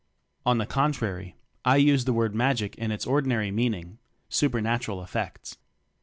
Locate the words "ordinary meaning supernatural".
3.05-5.03